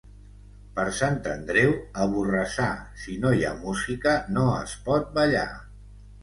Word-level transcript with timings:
Per 0.77 0.85
Sant 0.99 1.17
Andreu, 1.33 1.73
a 2.05 2.07
Borrassà, 2.13 2.69
si 3.03 3.19
no 3.27 3.35
hi 3.41 3.45
ha 3.45 3.53
música, 3.67 4.15
no 4.39 4.47
es 4.63 4.75
pot 4.89 5.15
ballar. 5.21 5.47